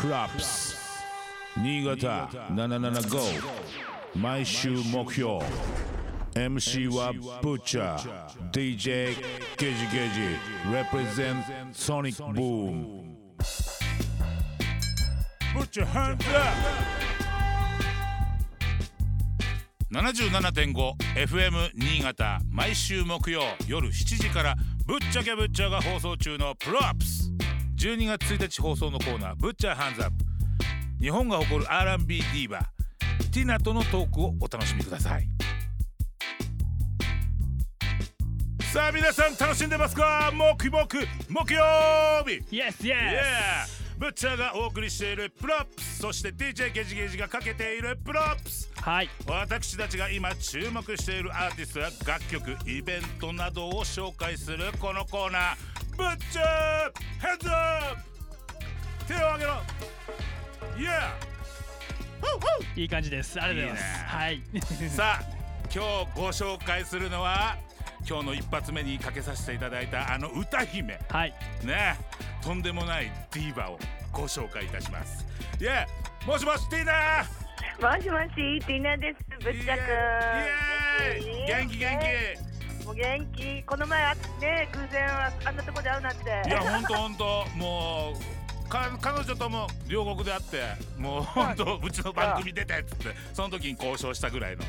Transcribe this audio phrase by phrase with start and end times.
[0.00, 0.76] プラップス
[1.56, 3.42] 新潟775
[4.14, 5.40] 毎週目標
[6.34, 9.16] MC はブッチャー DJ
[9.56, 10.20] ゲジゲジ
[10.70, 11.42] represent
[11.72, 13.16] Sonic Boom.
[15.52, 16.54] ブッチャーハンズアッ
[19.90, 19.94] プ
[21.26, 24.54] 77.5FM 新潟毎週木曜夜7時から
[24.86, 27.27] ぶっちゃけぶっちゃが放送中のプロアップス
[27.78, 30.24] 12月1日放送のコーナー「ぶっちゃハンズアップ」
[31.00, 35.28] 日本が誇る R&B ディーバ、ティナとのトークをお楽しみください
[38.72, 40.30] さあ皆さん楽しんでますか？
[40.34, 41.62] 木木木曜
[42.26, 42.92] 日 Yes, yes!
[42.92, 43.18] Yeah!
[43.98, 49.10] ブッチャーがお送りしている props そして DJ ゲジゲジがかけている props はい。
[49.26, 56.46] 私たちが今注目しているアーティストや楽曲イベントなどを紹介するこのコーナー「ブッチャー
[57.20, 58.02] ヘッズアップ!」
[59.06, 59.52] 手を挙げろ
[60.76, 61.28] Yeah!
[62.76, 63.40] いい感じです。
[63.42, 64.04] ありがとうございます。
[64.04, 64.42] はい。
[64.90, 65.22] さあ
[65.64, 65.80] 今日
[66.14, 67.56] ご紹介するのは
[68.08, 71.34] 今日の一発目にかけさせていただいたあの歌姫はい。
[71.64, 71.96] ね
[72.42, 73.80] とんでもないディーバを
[74.12, 75.26] ご紹介いたします
[75.60, 75.86] いや
[76.24, 77.26] もしもしティーナ
[77.80, 79.24] もしもし、ティーナです。
[79.40, 79.80] ぶっちゃく。
[79.80, 79.84] イ
[81.02, 82.47] エーイ元気元気
[82.88, 83.62] もう元気。
[83.64, 86.24] この前あね、偶然ああんなとこで会うなんて。
[86.24, 88.14] いやほんとほんとも
[88.66, 90.62] うか彼女とも両国で会って
[90.96, 94.62] もうほんとうちの番組出てっつってその時に交渉したぐらいの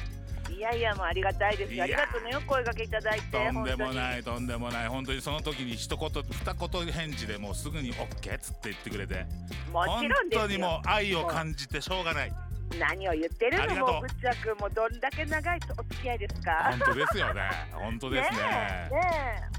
[0.54, 1.82] いやいや、もうありがたいです。
[1.82, 3.32] ありがとうね、お声掛けいただいて。
[3.32, 3.96] とんでもい。
[3.96, 9.26] ないとんでもない本当にその時に一言二言返事でもうすぐに OK っつって言ってくれて
[9.72, 10.48] も本ちろんですよ。
[10.48, 12.34] 当にもう愛を感じてしょうがない
[12.78, 14.02] 何を言ってるのもう。
[14.02, 16.52] ぶっちゃくもうどんだけ長いお付き合いですか？
[16.72, 17.42] 本当ですよね。
[17.74, 18.38] 本当ですね。
[18.38, 18.46] ね
[18.92, 18.96] え。
[18.96, 19.02] ね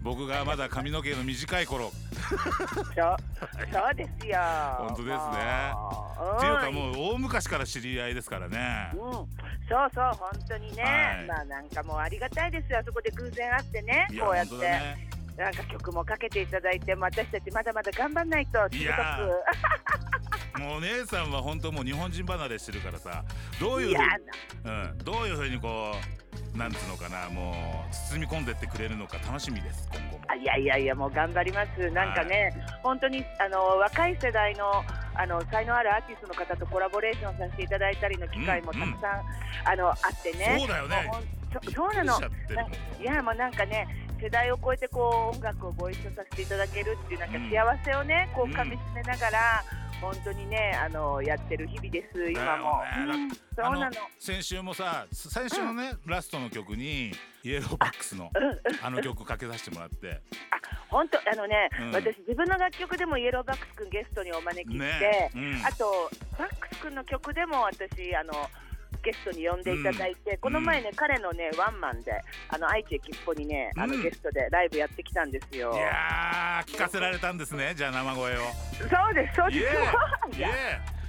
[0.03, 1.87] 僕がまだ髪の毛の短い頃。
[1.87, 1.91] え。
[2.21, 3.17] そう。
[3.73, 4.39] そうですよ。
[4.79, 5.17] 本当ですね。
[5.75, 8.91] もっていうかもう大昔から知り合いですからね。
[8.95, 9.27] うん、そう
[9.95, 11.27] そう本当にね、はい。
[11.27, 12.79] まあなんかもうありがたいですよ。
[12.79, 14.55] あそこで偶然会ってねこうやって、
[15.37, 23.25] なんか曲もかけていただいて私たちまだまだ頑張んないといや TikTok もうお姉さんは本当もう日本人離れしてるからさ
[23.61, 24.01] どういうう
[24.65, 25.95] うん、どういうふうにこ
[26.55, 27.53] うなんつうのかなも
[27.91, 30.25] う包み込んでってくれるのか楽しみです今後も。
[30.29, 31.91] あいやいやいやもう頑張ります。
[31.91, 32.53] なんかね、
[32.83, 34.85] 本当にあの若い世代の
[35.15, 40.57] あの才能あるアーティストの方とコラボレーションさせていただいたりの機会もたくさん、あのあってね。
[40.59, 41.11] そうだよね。
[41.65, 42.21] そそうなの。
[43.01, 43.87] いやもうなんかね
[44.21, 48.53] 世代を超えてこう音楽をご一緒させていただけるっていうなんか幸せをね、こううん。
[48.53, 49.65] かみしめながら、
[50.01, 53.31] 本当にねあのやってる日々です今も、ねうん。
[53.31, 53.87] そうなの。
[53.87, 57.13] あ先週もさ最初のね、ラストの曲に
[57.43, 58.45] イエローバックスのうん。
[58.45, 58.59] うん。
[58.83, 60.21] あの曲かけさせてもらって。
[60.89, 61.93] 本当あのね、うん。
[61.93, 65.31] 私自分の楽曲でもイエローバックス君ゲストにお招きして、ね。
[65.35, 65.63] うん。
[65.65, 68.33] あとバックス君の曲でも私あの
[69.03, 72.13] ゲストに呼んでいただいて、この前ね、彼のねワンマンで
[72.49, 75.73] あの愛知駅っぽにねあの、うんゲストでライブやってきたんですよ。
[75.75, 78.41] いやー聞かせられたんですねじゃあ生声を。
[78.79, 79.59] そうですそうです。
[79.59, 80.49] イエーイいや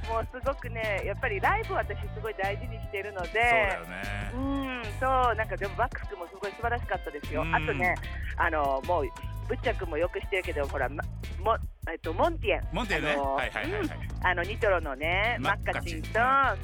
[0.10, 4.32] もうすごくねやっぱりライブ私すごい大事にしてるのでそうだよね。
[4.36, 7.56] うんそうなんかでもバックス君もすごい素晴らしかったですよ、うん。
[7.56, 7.96] あとね
[8.38, 9.06] あのもう
[9.52, 11.04] ブッチャ君もよく知ってるけどほら、ま、
[11.44, 11.58] も
[11.92, 12.62] えっとモンティエン。
[12.72, 13.12] モンテね。
[13.12, 13.90] あのはいはいはいはい、
[14.24, 16.10] あのニトロのねママッカチンと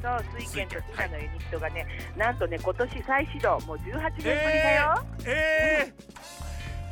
[0.02, 5.94] そう水拳とティナのユニットがねなんとね今年再始動もう18年ぶりだよ、え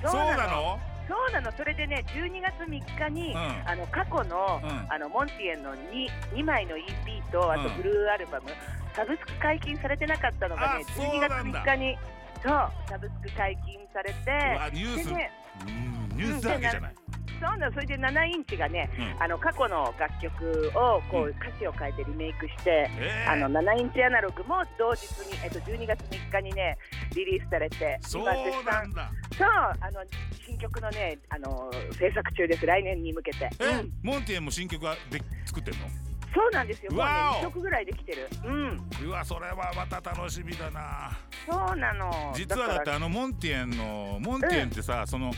[0.03, 0.79] ー、そうなの。
[1.07, 1.51] そうなの？
[1.55, 3.37] それでね12月3日に、うん。
[3.37, 4.91] あの過去の,、うん。
[4.91, 7.77] あのモンティエンの 2, 2枚の EP とあとうん。
[7.77, 8.49] ブルーアルバム、
[8.93, 11.63] サブスク解禁されてなかったのがねあそう12月なんだ。
[11.63, 11.97] 3日に
[12.45, 15.31] そうサブスク解禁されてニュース、でね
[15.65, 16.95] うんニュースだけじゃない、
[17.41, 19.23] そうなのそれで7インチがね、うん。
[19.23, 21.29] あの過去の楽曲をこう、うん。
[21.31, 26.77] 歌詞を変えてリメイクして、えー、あの7インチアナログも同日に、えっと、12月3日にね
[27.15, 29.11] リリースされてそうなんだ。
[29.37, 30.03] そうあの
[30.45, 32.65] 新曲のねあの制作中です。
[32.65, 33.91] 来年に向けて、え、うん。
[34.03, 35.87] モンティエンも新曲はで作ってんの？
[36.33, 36.91] そうなんですよ。
[36.91, 37.39] もうねわお。
[37.39, 38.27] 2曲ぐらいできてる。
[38.45, 38.89] うん。
[39.07, 41.17] うわそれはまた楽しみだな
[41.49, 42.33] そうなの。
[42.35, 45.31] 実はだってあのモンティエンのモンティエンってさ、その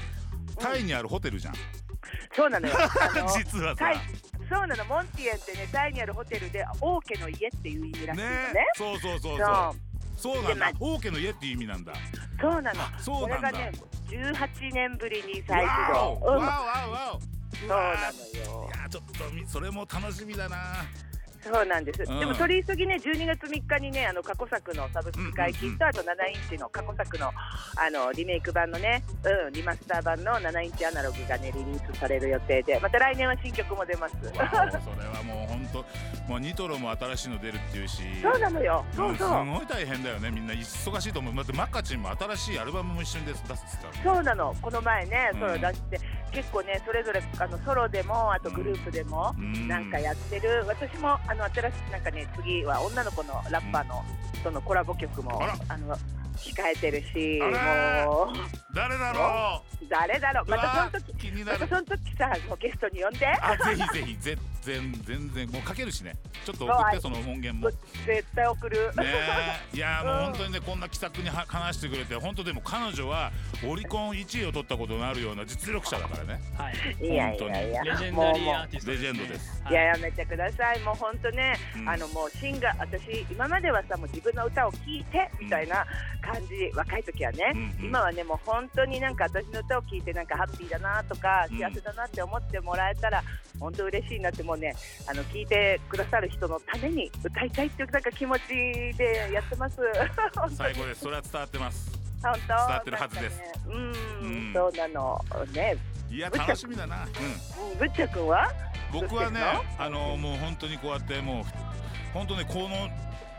[0.60, 1.54] タイにあるホテルじゃん、
[2.34, 2.76] そうなのよ。
[3.38, 3.94] 実はさ。
[4.50, 4.86] そうなの。
[4.86, 8.66] モンティエンってねタイにあるホテルで王家の家っていう意味らしいのね。
[8.76, 9.76] そうそうそうそう。
[10.18, 10.34] そう。
[10.36, 10.72] そうなんだ。
[10.80, 11.94] 王家の家っていう意味なんだ。
[12.40, 12.82] そうなの。
[12.82, 13.52] あそうなんだ。
[13.52, 13.72] これがね
[14.08, 16.20] 18年ぶりに再始動。
[16.26, 16.92] うんわおわお。
[16.92, 17.20] わお
[17.58, 18.70] そうなのよ。
[18.74, 20.58] いやちょっとみそれも楽しみだな
[21.48, 22.20] そうなんです、うん。
[22.20, 29.04] でも取り急ぎね、12月3日にね、あの過去作のサブスク解禁と、あと7インチの過去作のあのリメイク版のね、
[29.46, 34.16] うん、リマスター版の7インチアナログがね、リリースされる予定で、また来年は新曲も出ます。
[34.22, 35.86] それはもう本当
[36.30, 38.04] もうニトロも新しいの出るっていうし。
[38.22, 39.12] そうなのよ、そうう。
[39.12, 39.46] んすそう。
[39.46, 40.32] ごい大変だよね。
[40.32, 41.36] みんな忙しいと思う。
[41.36, 45.40] だってマッカチンも新しいアルバムも一緒に出す出すっってたそうなの、この前ね、うん。
[45.40, 46.00] ソロ出して、
[46.38, 49.68] 結構ね、それぞれあのソロでも、あとグループでも、うん。
[49.68, 54.04] なんかやってる、私もあの新しい、なんかね、次は女の子のラッパーの、
[54.44, 55.98] そのコラボ曲もあの
[56.36, 64.38] 控えてるし、もう、誰だろ誰だろう、うまたその時またその時さ、ゲストに呼んで、あぜひぜひぜ
[64.68, 66.16] 全全然もうかけるしね。
[66.46, 67.70] ちょっと送ってその音源も。
[67.70, 67.76] ね
[68.06, 68.92] 絶対送る。
[69.02, 70.24] えいや もううん。
[70.26, 73.32] 本当にねこんな気さくには話してくれて本当でも彼女は
[73.66, 76.42] オリコン1位を取ったことのあるような実力者だからね。
[76.58, 77.06] はい。
[77.06, 79.64] いやいやいや、レジェンもうもダリーアーティストレジェンドです。
[79.64, 81.90] はいういややめてください、もう本当ね、うん。
[81.90, 85.86] あのもうシンガー、私、今まではさ、もう自分の歌を聴いてみたいな
[86.22, 87.86] 感じ、若い時はね、うんうん。
[87.86, 91.58] 今はね、もう本当になんか私の歌を聴いて、なんかハッピーだなとか、うん。
[91.58, 93.24] 幸せだなって思ってもらえたら、
[93.60, 94.76] 本当嬉しいなって、もうね、
[95.08, 98.48] あの聞いてくださる人のために歌いたいっていうなんか気持ち
[98.98, 99.78] でやってます。
[100.56, 101.02] 最高です。
[101.02, 101.92] それは伝わってます。
[102.22, 102.48] 本当？
[102.48, 103.38] 伝わってるはずです。
[103.40, 103.52] ね。
[103.68, 104.54] うん、うん。
[104.54, 105.26] そうなの。
[105.54, 105.78] ね。
[106.10, 107.06] いや楽しみだな。
[107.06, 107.72] うん。
[107.72, 107.78] うん。
[107.78, 108.52] ぶっちゃくんは？
[108.92, 109.42] 僕はね
[109.78, 111.44] あのもう本当にこうやってもう
[112.14, 112.90] 本当ねこの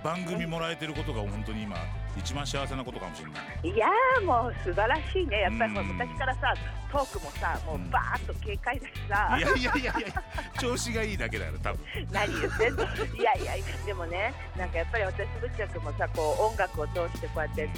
[0.05, 1.77] 番組もらえてることが本当に今
[2.17, 3.69] 一番幸せなことかもしれない。
[3.69, 5.41] いやーもう素晴らしいね。
[5.41, 6.55] やっぱりもううん昔からさ
[6.91, 9.37] トークもさもうバーッと軽快だしさ。
[9.39, 9.41] い。
[9.41, 10.23] やいやいやいや
[10.61, 11.81] 調子がいいだけだよ多分。
[12.13, 12.85] 何言ってんの？
[12.85, 17.69] いやいやでもねなんかやっぱり私ぶっちゃくもさこう音楽を通してこうやって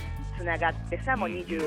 [0.41, 1.37] つながってさもううん。
[1.37, 1.59] 二十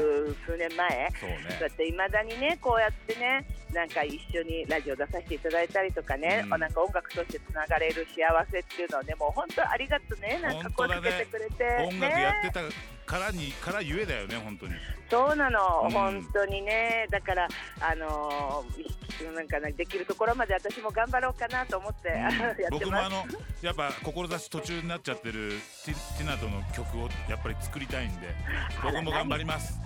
[0.45, 1.29] 数年前、そう
[1.61, 6.59] やっていまだにねこうやってねなんか一緒にラジオ出させていただいたりとかね、うん。
[6.59, 12.61] なんか音楽としてつながれる幸せっていうのはねもう本当ありがとねなんかこうつけてくれて、音楽やってねた
[13.05, 14.73] からにからゆえだよね本当に。
[15.09, 15.91] そうなの、うん。
[15.91, 17.07] 本当にね。
[17.09, 17.47] だから
[17.79, 22.67] あのーなんかねできるところまで私も頑張ろうかなと思って、 やってます。
[22.71, 23.25] 僕もあの
[23.61, 25.51] やっぱ志途中になっちゃってる
[25.85, 28.35] ティナとの曲をやっぱり作りたいんで
[28.81, 29.79] 僕も頑張ります。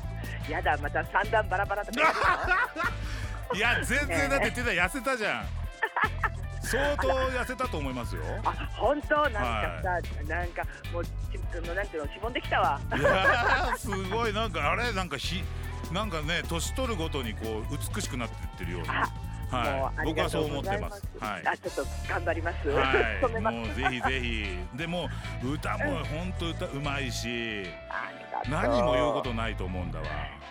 [0.50, 2.70] やだまた三段バラバラとか
[3.54, 5.46] いや全然だってティナ痩せたじゃん
[6.68, 8.22] 相当痩せたと思いますよ。
[8.44, 9.16] あ本当？
[9.16, 9.90] なんかさ、
[10.28, 11.10] なんかもうち
[11.54, 12.80] そのなんていうのしぼんできたわ。
[12.98, 14.34] いやーすごい。
[14.34, 14.92] なんかあれ？
[14.94, 15.44] なんかひ
[15.92, 19.10] なんかね年取るごとにこう美しくなってってるような。
[19.50, 21.00] あもうはい僕はそう思ってます。
[21.02, 21.08] す。
[21.24, 21.48] はい。
[21.48, 22.70] あちょっと頑張ります。
[22.70, 22.84] は
[23.22, 23.42] い。
[23.42, 24.78] もうぜひぜひ。
[24.78, 25.10] でも
[25.44, 27.66] 歌も本当歌うまいし。
[28.50, 30.06] 何も言うことないと思うんだわ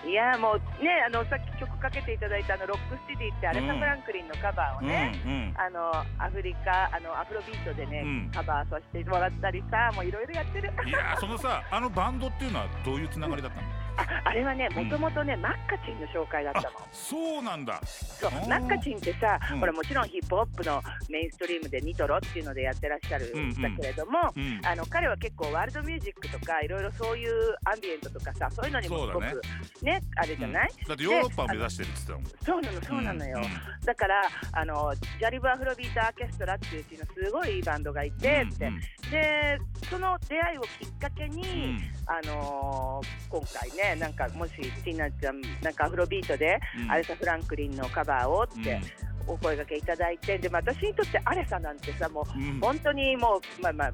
[0.05, 3.79] いやもうねあのさっき曲かけていただいたあの Rock Steady ってアレサ・うん。
[3.79, 5.55] フランクリンのカバーをうんね、うん。
[5.57, 8.31] あのアフリカあのアフロビートでね、うん。
[8.33, 10.73] カバーさせてもらったりさもういろいろやってる。
[10.87, 13.69] いやーそのさあのバンドっていうのはどういうつながりだったの？
[13.97, 14.85] ああれはねうん。
[14.85, 16.71] もともとね、マッカチンの紹介だったあの。
[16.93, 17.81] そうなんだ。
[17.85, 19.61] そうマッカチンってさ、うん。
[19.61, 29.37] これもちろんヒップホップのメインストリームでニトロっていうのでやってらっしゃるうんうんんだけれども、うんあの彼は結構ワールドミュージックとかいろいろそういうアンビエントとかさそういうのにもすごくそ
[29.83, 30.01] うね。
[30.17, 33.43] あれじゃない、だってヨーロッパを目指してるって言ってそうなのたもそうんなのよ、ん。
[33.85, 34.23] だから
[34.53, 38.67] あのジャリブ・アフロビート・アーケストラっていううちのすごいいいバンドがいて、うんって。
[38.67, 39.59] うんで
[39.89, 41.81] その出会いをきっかけに、うん。
[42.07, 44.53] あのー今回ねなんかもし
[44.83, 46.91] ティナちゃんなんかアフロビートで、うん。
[46.91, 48.81] アレサ・フランクリンのカバーをって
[49.29, 52.61] お声掛けいただいてでも私にとってアレサなんてさもううん。
[52.61, 53.93] 本当にもう、まあまあ、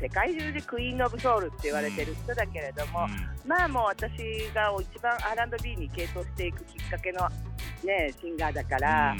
[0.00, 3.06] 世界中でクイーン・オブ・ソウルって言われてる人だけれども、
[3.46, 4.12] まあもう私
[4.54, 7.28] が一番 R&B に傾倒していくきっかけの、
[7.84, 9.16] ね、シンガーだから、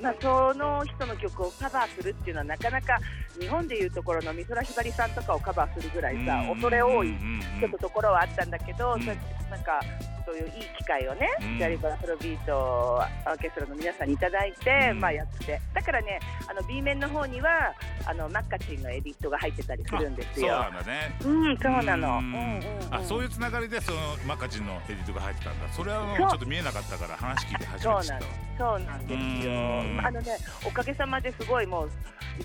[0.00, 2.98] まあ、その人の曲をカバーするっていうのはなかなか
[3.40, 7.14] 日本でいうところの美空ひばりさんとかをカバーするぐらいさ、恐れ多い
[7.60, 9.04] ちょっとところはあったんだけど、うん。
[9.04, 9.16] そう
[9.50, 9.80] なんか
[10.26, 11.58] そういういい機会をね、うん。
[11.58, 15.00] ジャリバーフロビートアーケストラの皆さんにいただいて、うん。
[15.00, 15.60] まあやって。
[15.74, 17.74] だからねあの B 面の方には
[18.06, 20.58] あのマッカチンのエディットが入ってたりするんですそうよ。
[20.60, 21.16] なんだね。
[21.24, 22.08] うん、そうなの。
[22.08, 22.40] ううんんうん
[22.86, 22.94] うん。
[22.94, 25.68] あそういうつながりでそのマカチンのエディットが入ってたんだ。
[25.72, 28.24] それはもうちょっと見えなかったから話聞いて初めて知った
[28.56, 29.18] そうなんですよ。
[29.18, 29.73] うん。
[29.80, 31.90] あのね、おかげさまですごいもう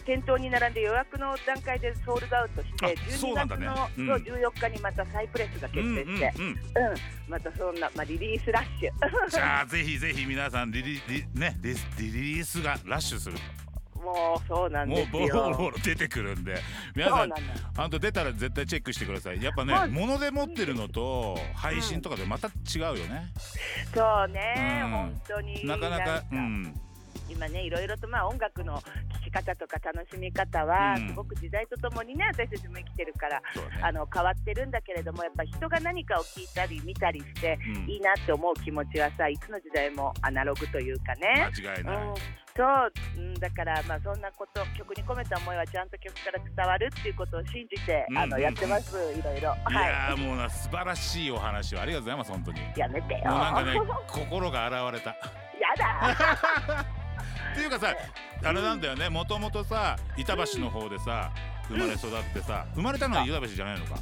[0.05, 3.67] 店頭に並んで予約の段階でソールドアウトして、あ12そうなんだね。
[3.67, 4.23] 月のうん。
[4.23, 6.53] そう14日にまた再プレスが決定して、うんうんうん。
[6.53, 8.91] うん、またそんなまあリリースラッシュ。
[9.29, 13.37] じゃあぜひぜひ皆さんリリリねリリリースがラッシュする。
[13.99, 15.27] もうそうなんもうですよ。
[15.27, 16.57] ボロボロ出てくるんで。
[16.95, 17.53] 皆さんなんだ。
[17.75, 19.43] 本当出たら絶対チェックしてください。
[19.43, 19.89] やっぱねはい。
[19.89, 23.27] 物で持ってるのと配信とかでまた違うよね。
[23.93, 24.91] そうね、うん。
[24.91, 25.65] 本当に。
[25.65, 26.81] なかなかんうん
[27.29, 28.81] 今ねいろいろとまあ音楽の聴
[29.23, 31.09] きし方とか楽しみ方は、うん。
[31.09, 33.43] すごく時代とともにね私たちも生きてるからね。
[33.81, 37.89] あの変わってるんだけれどもやっぱ人が何かを聞いたり見たりして、うん。
[37.89, 41.49] いいなって思う気持ちはさいつの時代もアナログというかね。
[41.57, 42.15] 間違いない、うん、
[42.55, 49.55] そう、うん、だからまあそんなこと曲に込めた思いはちゃんと曲から伝わるっていうことを信じて、うんあのやってますいろいろ。
[49.69, 51.31] いはやーもうな素晴らしい。
[51.31, 55.15] お話をありがとうございます本当にやめてようなんかね心が現れたや
[55.77, 56.85] だ
[57.51, 57.95] っていうかさ
[58.43, 59.09] あれなんだよね。
[59.09, 61.31] もともとさ板橋の方でさ
[61.67, 63.95] 生まれ育ってさ生まれたのは板橋じゃないのか。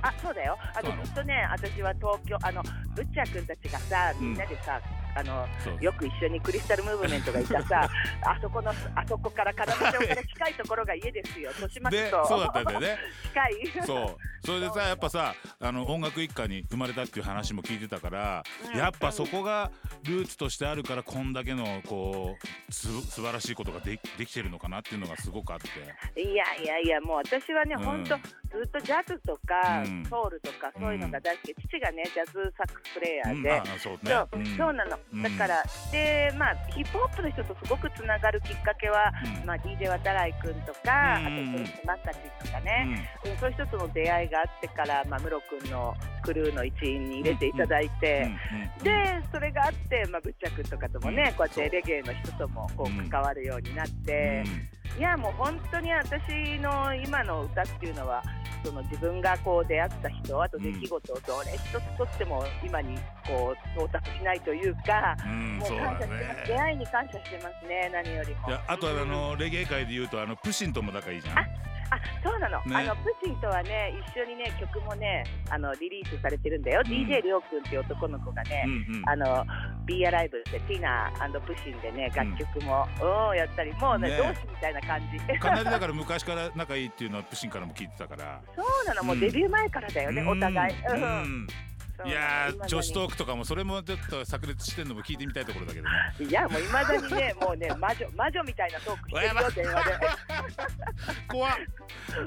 [0.00, 0.56] あそうだよ。
[0.74, 2.62] あとずっとね私は東京あの
[2.94, 4.80] ブッチャー君たちがさみんなでさ、
[5.18, 5.48] あの
[5.80, 7.88] よく一緒にクリスタルムーブメントがいたさ
[8.22, 11.50] あそこのあそこから金町から近いところが家ですよ。
[11.50, 12.02] 豊島区と。
[12.02, 12.98] でそうだったんだよね。
[13.34, 13.84] 近い。
[13.84, 14.46] そう。
[14.46, 18.78] それでさやっぱさあの音楽一家に生まれたっていう話も聞いてたから、うん。
[18.78, 19.72] やっぱそこが
[20.04, 22.36] ルーツとしてあるからこんだけのこ
[22.68, 26.20] うす素晴らしいことがでできてるのかなっていうのがすごくあって。
[26.20, 27.82] いやいやいやもう私はね、うん。
[27.82, 30.04] 本当ずっとジャズとか、うん。
[30.04, 33.56] ソウルとかそういうのが大好き、父がねジャズサックスプレイヤーで、うん。
[33.56, 34.54] あそうね。
[34.56, 34.72] そう。
[34.72, 35.22] なの、うん。
[35.22, 39.46] だからでまあヒップホップの人とすごくつながるきっかけは、うん。
[39.46, 41.26] まあ、DJ 渡来君とか、うん。
[41.26, 43.36] あとマッカチとかね、うん。
[43.38, 48.22] そういう人との出会いがあってから、まあ、ムロ君のクルーの一員に入れていただいて。
[48.52, 48.58] うん。
[48.58, 48.62] うん。
[48.62, 48.84] うん。
[48.84, 51.34] でそれがあって、まあ、ブッチャ君とかともね、うん。
[51.34, 53.06] こうやってレゲエの人ともこうん。
[53.06, 54.44] う関わるようになって、
[54.98, 58.20] いやもう本当に私の今の歌っていうのは
[58.64, 68.48] その自分がこう出会った人あと出来事をどれ一つとっても今にこう到達しないというか、うん、うん、もう感謝してます、出ね会いに感謝してますね何よりも。
[68.48, 71.36] いやあとはあうんのレゲエ界で言うとあのプシンとも仲いいじゃん
[72.24, 72.76] そうなの、ね。
[72.76, 76.90] あのプチンとはね一緒にね曲もねあのリリースされてるんだよ、うん。
[76.90, 79.08] DJ りょうくんっていう男の子がね、うんうん。
[79.08, 79.46] あの
[79.86, 81.10] Be Alive ってティナ
[81.40, 82.86] プシンでね楽曲も、
[83.30, 84.16] うん、やったりもうねね。
[84.16, 85.38] 同志みたいな感じ。
[85.38, 88.40] かなりだから昔から仲いいっていうのはプシンからも聞いてたから。
[88.56, 89.02] そうなの。
[89.04, 91.46] もうデビュー前からだよね、お互い、ううん
[92.04, 96.30] いやー女子トーークとかもそれもちょっと炸裂してんのも聞いてみたいところだけどね。
[96.30, 99.98] いやもういまだにね もうね魔女魔女みたいなトークしてるよ電話で。
[101.28, 101.52] 怖っ。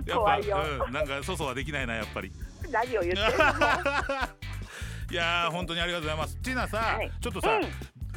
[0.06, 0.58] やっ怖いよ。
[0.58, 2.32] ぱ、うん、なんか粗相はできないなやっぱり。
[2.70, 3.26] 何を言ってるの。
[5.12, 6.38] いやー本当にありがとうございます。
[6.38, 7.12] ティナさ、はい。
[7.22, 7.60] ちょっとさ、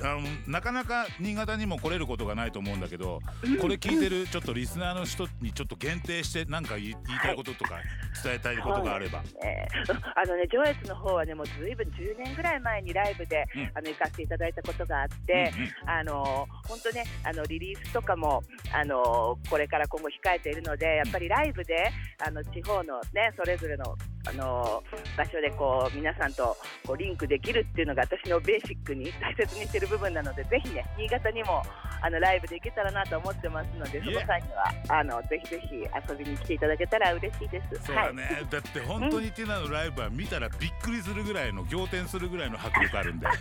[0.04, 3.20] あのなかなか新潟にも来れることがないと思うんだけど、
[3.61, 7.76] これ聞いてるちょっとリスナーの人にちょっと限定して何か言いたいこととか
[8.23, 13.70] 伝えたいことがあれば、えーあのね上越の方はねもうずいぶん10年ぐらい前にライブで、うん。
[13.75, 15.52] あの行かせていただいたことがあって、
[15.87, 18.42] あの本当ねあのリリースとかも
[18.73, 21.90] あのこれから今後控えているのでやっぱりライブで
[22.26, 23.96] あの地方のねそれぞれの
[24.26, 24.83] あの
[25.16, 31.62] 場所でこう皆さんとこうリンクできるっていうのが私のベーシックに大切にしてる部分なのでぜひね新潟にも
[32.00, 37.87] あのライブで行けたらなと思ってますのでその際にはあのぜひぜひ遊びに来ていただけたら嬉しいです。
[37.87, 43.37] そうだね、だって本当にティナのライブは見たらびっくりするぐらいの仰天するぐらいの迫力あるんで、はい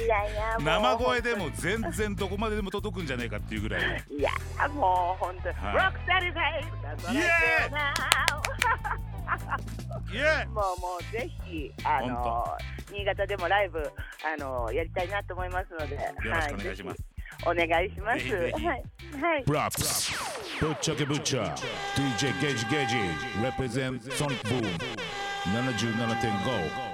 [0.00, 0.34] い、いやい。
[0.34, 4.30] や生声でも全然どこまででも届くんじゃないかっていうぐらいのいや
[4.68, 5.74] もう本当に、はい。
[5.74, 7.22] ロックサリフェイスだイエーイ！
[7.22, 7.22] イ
[9.04, 9.07] エ
[10.48, 12.44] もうもうぜひあの
[12.90, 13.78] 新潟でもライブ
[14.24, 15.94] あのやりたいなと思いますので。
[15.94, 17.04] よよろしくお願いします、
[17.46, 18.34] お願いします。
[18.34, 18.52] はい
[19.20, 19.44] はい。
[19.44, 20.12] プラップス
[20.60, 21.54] ぶっちゃけぶっちゃ。
[21.94, 22.96] DJ ゲージゲージ。
[23.40, 24.98] Represent Sonic Boom
[25.46, 26.87] 77.5